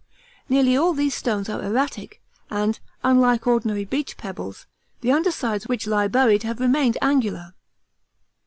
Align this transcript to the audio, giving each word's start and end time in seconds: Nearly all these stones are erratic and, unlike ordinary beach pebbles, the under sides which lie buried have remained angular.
Nearly 0.49 0.75
all 0.75 0.93
these 0.93 1.13
stones 1.13 1.47
are 1.47 1.61
erratic 1.63 2.23
and, 2.49 2.79
unlike 3.03 3.45
ordinary 3.45 3.85
beach 3.85 4.17
pebbles, 4.17 4.65
the 5.01 5.11
under 5.11 5.29
sides 5.29 5.67
which 5.67 5.85
lie 5.85 6.07
buried 6.07 6.41
have 6.41 6.59
remained 6.59 6.97
angular. 7.03 7.53